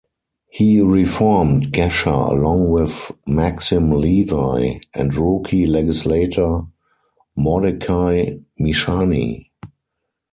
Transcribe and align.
He 0.49 0.81
reformed 0.81 1.67
Gesher 1.71 2.31
along 2.31 2.71
with 2.71 3.11
Maxim 3.27 3.91
Levy 3.91 4.81
and 4.95 5.13
rookie 5.13 5.67
legislator 5.67 6.61
Mordechai 7.35 8.37
Mishani. 8.59 9.49